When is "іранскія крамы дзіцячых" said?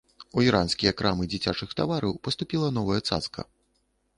0.45-1.75